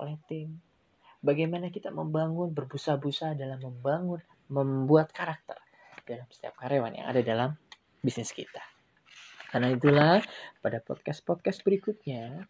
oleh 0.00 0.16
tim, 0.24 0.56
bagaimana 1.20 1.68
kita 1.68 1.92
membangun 1.92 2.56
berbusa-busa 2.56 3.36
dalam 3.36 3.60
membangun, 3.60 4.24
membuat 4.48 5.12
karakter 5.12 5.60
dalam 6.08 6.24
setiap 6.32 6.56
karyawan 6.56 6.96
yang 6.96 7.06
ada 7.12 7.20
dalam 7.20 7.50
bisnis 8.00 8.32
kita. 8.32 8.64
Karena 9.52 9.76
itulah 9.76 10.24
pada 10.64 10.80
podcast-podcast 10.80 11.60
berikutnya, 11.64 12.48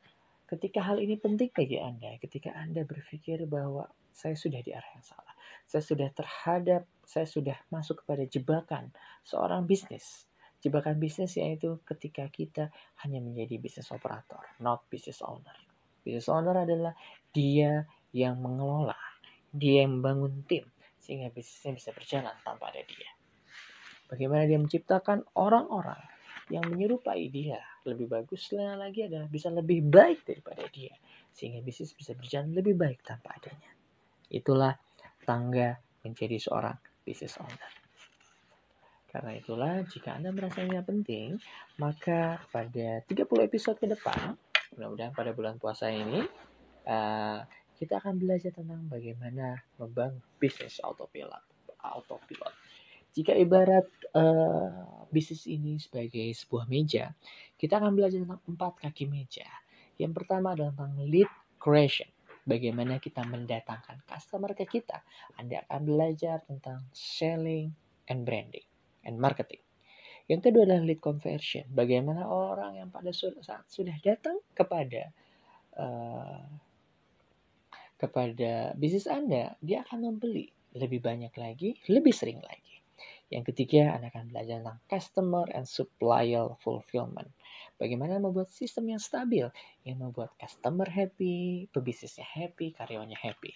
ketika 0.49 0.81
hal 0.81 0.97
ini 0.97 1.21
penting 1.21 1.53
bagi 1.53 1.77
Anda, 1.77 2.17
ketika 2.17 2.57
Anda 2.57 2.89
berpikir 2.89 3.45
bahwa 3.45 3.85
saya 4.11 4.35
sudah 4.35 4.65
di 4.65 4.73
arah 4.73 4.89
yang 4.97 5.05
salah, 5.05 5.37
saya 5.69 5.85
sudah 5.85 6.09
terhadap, 6.17 6.89
saya 7.05 7.29
sudah 7.29 7.55
masuk 7.69 8.03
kepada 8.03 8.25
jebakan 8.25 8.89
seorang 9.23 9.69
bisnis. 9.69 10.25
Jebakan 10.59 10.99
bisnis 10.99 11.39
yaitu 11.39 11.79
ketika 11.87 12.27
kita 12.33 12.73
hanya 13.05 13.23
menjadi 13.23 13.61
bisnis 13.61 13.93
operator, 13.95 14.43
not 14.59 14.89
business 14.91 15.23
owner. 15.23 15.55
Business 16.03 16.27
owner 16.33 16.57
adalah 16.65 16.97
dia 17.31 17.87
yang 18.11 18.41
mengelola, 18.41 18.97
dia 19.53 19.85
yang 19.85 20.01
membangun 20.01 20.43
tim, 20.49 20.65
sehingga 20.99 21.31
bisnisnya 21.31 21.77
bisa 21.77 21.91
berjalan 21.95 22.35
tanpa 22.43 22.73
ada 22.75 22.83
dia. 22.83 23.11
Bagaimana 24.09 24.49
dia 24.49 24.57
menciptakan 24.57 25.29
orang-orang 25.37 26.01
yang 26.49 26.65
menyerupai 26.69 27.29
dia. 27.29 27.61
Lebih 27.85 28.09
bagusnya 28.09 28.77
lagi 28.77 29.05
adalah 29.05 29.29
bisa 29.29 29.49
lebih 29.53 29.85
baik 29.85 30.25
daripada 30.25 30.65
dia. 30.69 30.93
Sehingga 31.33 31.61
bisnis 31.65 31.93
bisa 31.93 32.13
berjalan 32.17 32.53
lebih 32.53 32.75
baik 32.77 33.05
tanpa 33.05 33.37
adanya. 33.37 33.71
Itulah 34.29 34.75
tangga 35.25 35.77
menjadi 36.05 36.37
seorang 36.41 36.77
business 37.05 37.37
owner. 37.41 37.73
Karena 39.09 39.33
itulah 39.33 39.81
jika 39.89 40.21
Anda 40.21 40.33
merasanya 40.37 40.85
penting, 40.85 41.41
maka 41.81 42.45
pada 42.53 43.01
30 43.09 43.49
episode 43.49 43.81
ke 43.81 43.89
depan, 43.89 44.37
mudah-mudahan 44.77 45.17
pada 45.17 45.33
bulan 45.33 45.57
puasa 45.57 45.89
ini, 45.89 46.21
uh, 46.85 47.41
kita 47.81 48.05
akan 48.05 48.21
belajar 48.21 48.53
tentang 48.53 48.85
bagaimana 48.85 49.57
membangun 49.81 50.21
bisnis 50.37 50.77
autopilot. 50.85 51.41
autopilot. 51.79 52.53
Jika 53.19 53.35
ibarat 53.35 53.91
uh, 54.15 55.11
bisnis 55.11 55.51
ini 55.51 55.83
sebagai 55.83 56.31
sebuah 56.39 56.71
meja, 56.71 57.11
kita 57.59 57.83
akan 57.83 57.99
belajar 57.99 58.23
tentang 58.23 58.39
empat 58.47 58.87
kaki 58.87 59.11
meja. 59.11 59.51
Yang 59.99 60.23
pertama 60.23 60.55
adalah 60.55 60.71
tentang 60.71 60.95
lead 61.03 61.27
creation. 61.59 62.07
Bagaimana 62.47 63.03
kita 63.03 63.27
mendatangkan 63.27 64.07
customer 64.07 64.55
ke 64.55 64.71
kita. 64.71 65.03
Anda 65.35 65.67
akan 65.67 65.83
belajar 65.83 66.47
tentang 66.47 66.87
selling 66.95 67.75
and 68.07 68.23
branding 68.23 68.65
and 69.03 69.19
marketing. 69.19 69.61
Yang 70.31 70.49
kedua 70.49 70.63
adalah 70.71 70.87
lead 70.87 71.03
conversion. 71.03 71.67
Bagaimana 71.75 72.23
orang 72.31 72.79
yang 72.79 72.89
pada 72.95 73.11
saat 73.11 73.67
sudah 73.67 73.99
datang 73.99 74.39
kepada 74.55 75.11
uh, 75.75 76.47
kepada 77.99 78.79
bisnis 78.79 79.11
Anda, 79.11 79.59
dia 79.59 79.83
akan 79.83 80.07
membeli 80.07 80.47
lebih 80.79 81.03
banyak 81.03 81.35
lagi, 81.35 81.75
lebih 81.91 82.15
sering 82.15 82.39
lagi. 82.39 82.78
Yang 83.29 83.53
ketiga, 83.53 83.93
Anda 83.93 84.09
akan 84.09 84.33
belajar 84.33 84.57
tentang 84.65 84.81
customer 84.89 85.47
and 85.53 85.69
supplier 85.69 86.49
fulfillment. 86.65 87.29
Bagaimana 87.77 88.17
membuat 88.17 88.49
sistem 88.49 88.97
yang 88.97 89.03
stabil, 89.03 89.45
yang 89.85 90.01
membuat 90.01 90.33
customer 90.41 90.89
happy, 90.89 91.69
pebisnisnya 91.69 92.25
happy, 92.25 92.73
karyawannya 92.73 93.21
happy. 93.21 93.53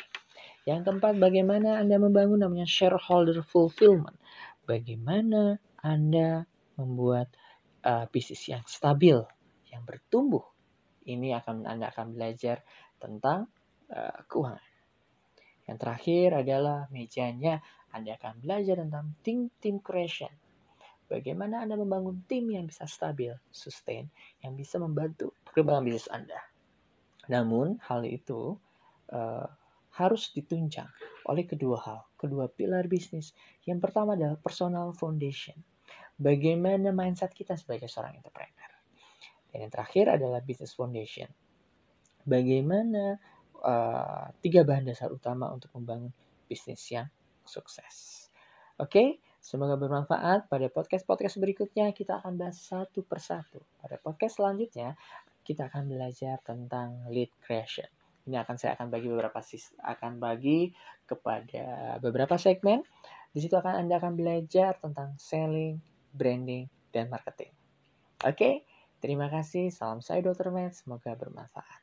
Yang 0.69 0.93
keempat, 0.93 1.17
bagaimana 1.17 1.81
Anda 1.81 1.97
membangun 1.97 2.45
namanya 2.45 2.69
shareholder 2.69 3.41
fulfillment. 3.43 4.21
Bagaimana 4.69 5.59
Anda 5.81 6.45
membuat 6.77 7.33
uh, 7.83 8.07
bisnis 8.13 8.47
yang 8.47 8.63
stabil, 8.69 9.19
yang 9.73 9.83
bertumbuh. 9.89 10.45
Ini 11.03 11.43
akan 11.43 11.67
Anda 11.67 11.91
akan 11.91 12.15
belajar 12.15 12.63
tentang 13.01 13.51
uh, 13.91 14.21
keuangan. 14.29 14.72
Yang 15.73 15.89
terakhir 15.89 16.29
adalah 16.45 16.79
mejanya 16.93 17.65
anda 17.93 18.17
akan 18.17 18.41
belajar 18.41 18.81
tentang 18.81 19.13
tim 19.21 19.53
team 19.61 19.77
creation. 19.85 20.33
Bagaimana 21.13 21.61
Anda 21.61 21.77
membangun 21.77 22.25
tim 22.25 22.49
yang 22.49 22.65
bisa 22.65 22.89
stabil, 22.89 23.37
sustain, 23.53 24.09
yang 24.41 24.57
bisa 24.57 24.81
membantu 24.81 25.37
perkembangan 25.45 25.85
bisnis 25.85 26.09
Anda. 26.09 26.41
Namun, 27.29 27.77
hal 27.85 28.09
itu 28.09 28.57
uh, 29.13 29.45
harus 29.93 30.33
ditunjang 30.33 30.89
oleh 31.29 31.45
kedua 31.45 31.77
hal, 31.85 32.01
kedua 32.17 32.49
pilar 32.49 32.89
bisnis. 32.89 33.37
Yang 33.69 33.85
pertama 33.85 34.17
adalah 34.17 34.41
personal 34.41 34.97
foundation. 34.97 35.61
Bagaimana 36.17 36.97
mindset 36.97 37.37
kita 37.37 37.61
sebagai 37.61 37.93
seorang 37.93 38.17
entrepreneur. 38.17 38.73
Dan 39.53 39.69
yang 39.69 39.73
terakhir 39.73 40.17
adalah 40.17 40.41
business 40.41 40.73
foundation. 40.73 41.29
Bagaimana 42.25 43.21
uh, 43.63 44.29
tiga 44.43 44.67
bahan 44.67 44.85
dasar 44.87 45.09
utama 45.15 45.49
untuk 45.55 45.71
membangun 45.79 46.11
bisnis 46.51 46.83
yang 46.91 47.09
sukses. 47.47 48.29
Oke, 48.77 49.23
semoga 49.39 49.79
bermanfaat. 49.79 50.51
Pada 50.51 50.67
podcast-podcast 50.69 51.39
berikutnya 51.39 51.95
kita 51.95 52.19
akan 52.21 52.35
bahas 52.37 52.59
satu 52.59 53.07
persatu. 53.07 53.63
Pada 53.79 53.97
podcast 54.03 54.43
selanjutnya 54.43 54.99
kita 55.43 55.71
akan 55.71 55.91
belajar 55.91 56.39
tentang 56.43 57.07
lead 57.11 57.31
creation. 57.43 57.87
Ini 58.23 58.39
akan 58.47 58.55
saya 58.55 58.79
akan 58.79 58.89
bagi 58.91 59.11
beberapa 59.11 59.39
akan 59.83 60.13
bagi 60.23 60.71
kepada 61.07 61.99
beberapa 61.99 62.39
segmen. 62.39 62.87
Di 63.35 63.41
situ 63.43 63.59
akan 63.59 63.83
Anda 63.83 63.99
akan 63.99 64.15
belajar 64.15 64.79
tentang 64.79 65.19
selling, 65.19 65.81
branding, 66.15 66.69
dan 66.95 67.11
marketing. 67.11 67.51
Oke, 68.23 68.63
terima 69.03 69.27
kasih. 69.27 69.75
Salam 69.75 69.99
saya 70.05 70.23
Dr. 70.23 70.55
Matt. 70.55 70.79
Semoga 70.79 71.19
bermanfaat. 71.19 71.82